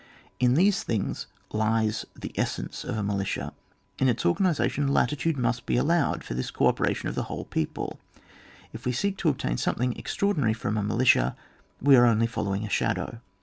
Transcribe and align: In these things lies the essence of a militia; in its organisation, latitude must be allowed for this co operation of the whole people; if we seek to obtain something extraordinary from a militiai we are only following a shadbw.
In 0.39 0.55
these 0.55 0.81
things 0.81 1.27
lies 1.53 2.07
the 2.15 2.31
essence 2.35 2.83
of 2.83 2.97
a 2.97 3.03
militia; 3.03 3.53
in 3.99 4.09
its 4.09 4.25
organisation, 4.25 4.87
latitude 4.87 5.37
must 5.37 5.67
be 5.67 5.77
allowed 5.77 6.23
for 6.23 6.33
this 6.33 6.49
co 6.49 6.65
operation 6.65 7.07
of 7.07 7.13
the 7.13 7.25
whole 7.29 7.45
people; 7.45 7.99
if 8.73 8.83
we 8.83 8.93
seek 8.93 9.15
to 9.17 9.29
obtain 9.29 9.57
something 9.57 9.95
extraordinary 9.95 10.53
from 10.53 10.75
a 10.75 10.81
militiai 10.81 11.35
we 11.83 11.95
are 11.95 12.07
only 12.07 12.25
following 12.25 12.65
a 12.65 12.67
shadbw. 12.67 13.19